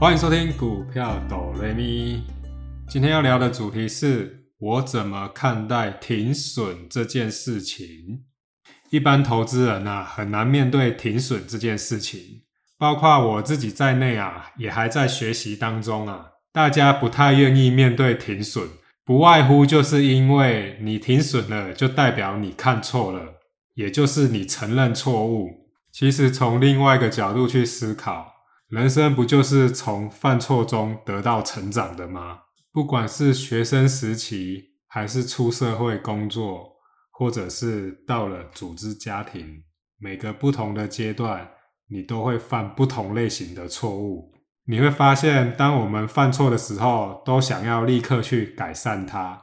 [0.00, 2.24] 欢迎收听股票抖雷咪。
[2.88, 8.24] 今天要聊的主题是我怎么看待停损这件事情。
[8.90, 12.42] 一般投资人啊，很难面对停损这件事情，
[12.76, 16.26] 包括我自己在内啊，也还在学习当中啊。
[16.52, 18.68] 大家不太愿意面对停损，
[19.04, 23.40] 不外乎就是因为你停损了，就代表你看错了，
[23.74, 25.70] 也就是你承认错误。
[25.92, 28.33] 其实从另外一个角度去思考。
[28.74, 32.40] 人生不就是从犯错中得到成长的吗？
[32.72, 36.72] 不管是学生时期，还是出社会工作，
[37.12, 39.62] 或者是到了组织家庭，
[39.96, 41.48] 每个不同的阶段，
[41.88, 44.32] 你都会犯不同类型的错误。
[44.66, 49.40] 你会发现，当我们犯错的时候，都想要立刻去改善它。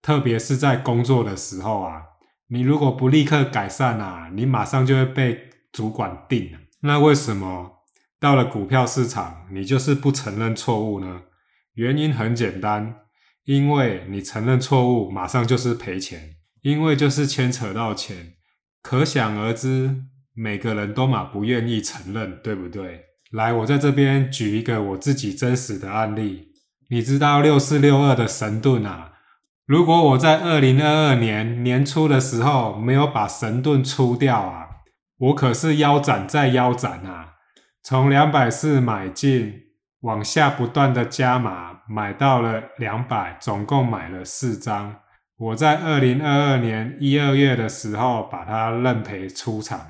[0.00, 2.00] 特别是在工作的时候啊，
[2.46, 6.58] 你如果不立刻改善啊，你马上就会被主管定了。
[6.82, 7.77] 那为什么？
[8.20, 11.22] 到了股票市场，你就是不承认错误呢？
[11.74, 12.96] 原因很简单，
[13.44, 18.34] 因为你承认错误，马上就是赔钱，因为就是牵扯到钱，
[18.82, 20.02] 可想而知，
[20.34, 23.04] 每个人都嘛不愿意承认，对不对？
[23.30, 26.48] 来，我在这边举一个我自己真实的案例，
[26.90, 29.12] 你知道六四六二的神盾啊？
[29.66, 34.66] 如果我在二零二二年年初的时候没有把神盾出掉啊，
[35.18, 37.34] 我可是腰斩再腰斩啊！
[37.88, 39.62] 从两百四买进，
[40.00, 44.96] 往下不断的加码，买到了两百，总共买了四张。
[45.38, 49.80] 我在二零二二年一二月的时候把它认赔出场，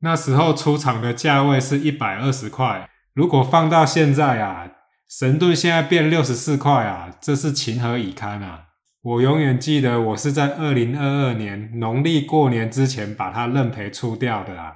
[0.00, 2.90] 那时候出场的价位是一百二十块。
[3.14, 4.68] 如果放到现在啊，
[5.08, 8.64] 神盾现在变六十四块啊，这是情何以堪啊！
[9.02, 14.72] 我永远记得，我是在二零二二年农历过年之前把它认赔出掉的啊。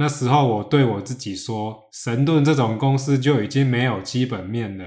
[0.00, 4.84] 那时候我对我自己说，神盾这种公司就已经没有基本面了，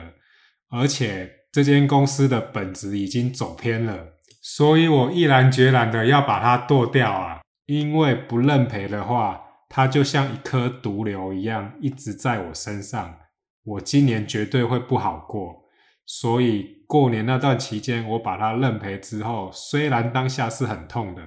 [0.69, 7.41] 而且这间公司的本质已经走偏了，所以我毅然决然的要把它剁掉啊！
[7.65, 13.17] 因为不认赔的话，它就像一颗毒瘤一样一直在我身上，
[13.65, 15.65] 我今年绝对会不好过。
[16.05, 21.21] 所以过年那段期间，我把它认赔之后，虽然当下是很痛的，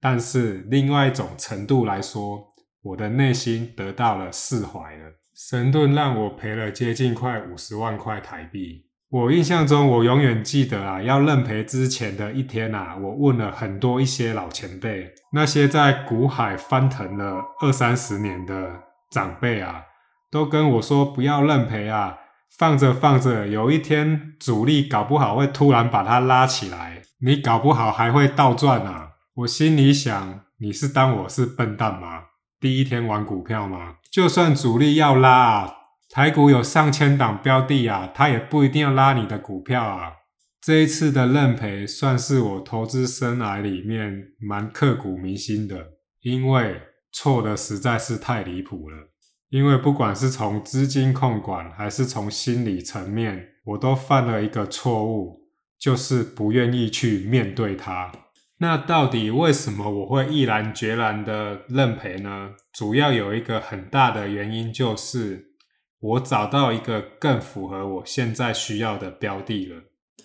[0.00, 2.49] 但是另外一种程度来说。
[2.82, 5.12] 我的内心得到了释怀了。
[5.34, 8.86] 神盾让我赔了接近快五十万块台币。
[9.10, 18.70] 我印象中，我永远记得啊，要认赔之前的一天啊，我问了很多一些老前辈，那些在股海翻腾了二三十年的
[19.10, 19.82] 长辈啊，
[20.30, 22.18] 都跟我说不要认赔啊，
[22.56, 29.08] 放着放着，有一天主力搞不好会突然把它拉起来，你搞不好还会倒赚啊。
[29.34, 32.26] 我心里想，你是当我是笨蛋吗？
[32.60, 33.96] 第一天玩股票吗？
[34.12, 35.72] 就算主力要拉，
[36.10, 40.12] 台股有上千档标的啊，他也不一定要拉你的股票啊。
[40.60, 48.96] 这一次的认赔算是我投资生涯里面蛮刻骨铭心的，因为错的实在是太离谱了。
[49.48, 55.48] 因为不管是从资金控管还是从心理层面，我都犯了一个错误，
[55.78, 58.12] 就是不愿意去面对它。
[58.62, 62.50] 那到底为什么我会毅然决然的认赔呢？
[62.74, 65.54] 主要有一个很大的原因，就是
[65.98, 69.84] 我找到一个更符合我现在需要的标的了。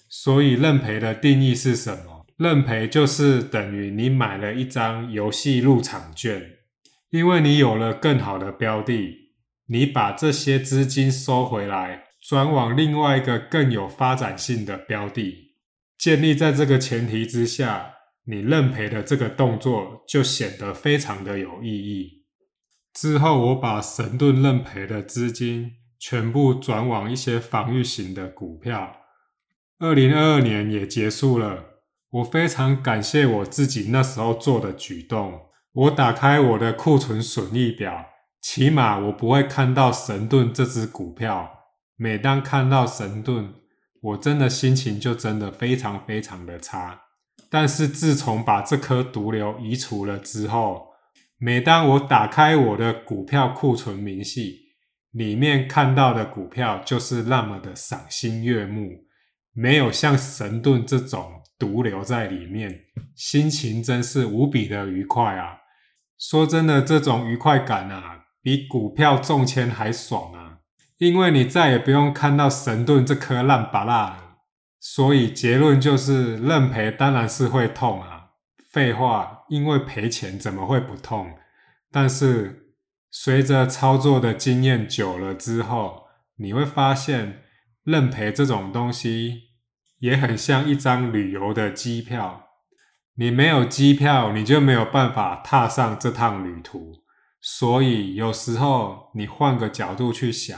[0.10, 2.26] 所以认赔的定义是什么？
[2.36, 6.44] 认赔就是等于你买了一张游戏入场券，
[7.12, 9.32] 因为你有了更好的标的，
[9.68, 15.54] 你把这些资金收回来，转往另外一个更有发展性的标的。
[15.98, 17.94] 建立在这个前提之下。
[18.28, 22.26] 你认赔的这个动作就显得非常的有意义。
[22.94, 28.96] 之后，我把神盾认赔的资金全部转往一些防御型的股票。
[29.80, 31.66] 二零二二年也结束了，
[32.10, 35.42] 我非常感谢我自己那时候做的举动。
[35.74, 38.06] 我打开我的库存损益表，
[38.42, 41.52] 起码我不会看到神盾这只股票。
[41.98, 43.54] 每当看到神盾，
[44.02, 47.02] 我真的心情就真的非常非常的差。
[47.50, 50.88] 但是自从把这颗毒瘤移除了之后，
[51.38, 54.74] 每当我打开我的股票库存明细，
[55.12, 59.06] 里面看到的股票就是那么的赏心悦目，
[59.54, 62.82] 没有像神盾这种毒瘤在里面，
[63.16, 65.60] 心情真是无比的愉快啊！
[66.18, 70.58] 说真的，这种愉快感啊，比股票中签还爽啊！
[70.98, 74.25] 因为你再也不用看到神盾这颗烂巴拉了。
[74.88, 78.28] 所以结论就是认赔当然是会痛啊，
[78.72, 81.40] 废话，因为赔钱怎么会不痛？
[81.92, 82.68] 但是
[83.10, 86.04] 随着操作的经验久了之后，
[86.38, 87.42] 你会发现
[87.84, 89.46] 认赔这种东西
[90.02, 92.44] 也很像一张旅游的机票。
[93.16, 97.04] 你没有机票，你就没有办法踏上这趟旅途。
[97.42, 100.56] 所以有时候你换个角度去想，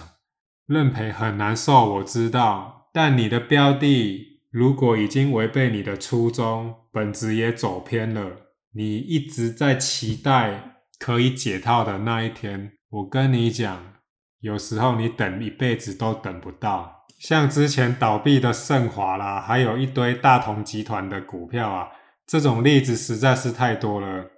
[0.65, 2.86] 认赔很难受，我知道。
[2.97, 13.94] 但你的标的如果已经违背你的初衷，本质也走偏了，你一直在期待可以解套的那一天，我跟你讲，
[14.39, 17.05] 有时候你等一辈子都等不到。
[17.19, 21.89] 像之前倒闭的盛华啦，还有一堆大同集团的股票啊。
[22.25, 24.31] 这种例子实在是太多了。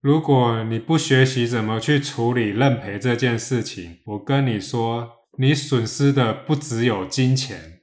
[0.00, 7.77] 如果你不学习怎么去处理认赔这件事情，我跟你说，你损失的不只有金钱，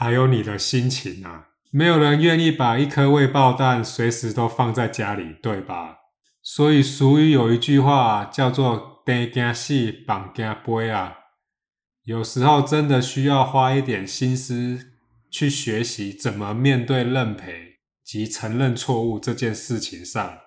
[0.00, 1.48] 还有你的心情啊！
[1.72, 5.96] 没有人愿意把一颗未爆弹随时都放在家里，对吧？
[6.40, 11.16] 所以俗语有一句话叫做“担惊死，绑惊悲”啊。
[12.04, 14.92] 有时候真的需要花一点心思
[15.32, 17.66] 去学习怎么面对认赔。
[18.04, 20.38] 及承认错误这件事情上，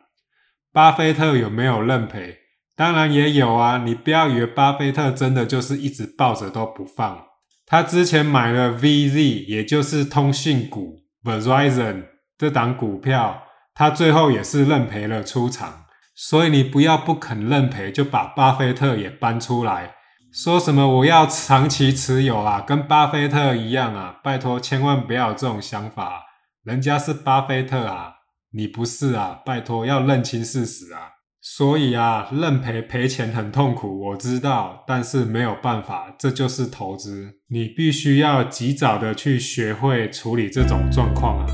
[0.72, 2.38] 巴菲特有没有认赔？
[2.76, 3.80] 当然也有啊！
[3.80, 7.28] 你不要以为巴菲特真的就是一直抱着都不放。
[7.72, 12.04] 他之前买了 VZ，也就是通信股 Verizon
[12.38, 15.86] 这档股票，他最后也是认赔了出场。
[16.14, 19.96] 所以你不要不肯认赔，就把巴菲特也搬出来，
[20.34, 24.20] 说什么我要长期持有啊，跟巴菲特一样啊！
[24.22, 26.24] 拜托，千万不要有这种想法。
[26.66, 28.16] 人家是巴菲特啊，
[28.52, 29.40] 你不是啊！
[29.46, 31.21] 拜托，要认清事实啊！
[31.42, 41.46] 所以啊，认赔赔钱很痛苦，我知道，但是没有办法，这就是投资，你必须要及早的去学会处理这种状况啊！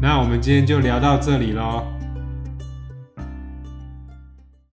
[0.00, 1.84] 那我们今天就聊到这里喽。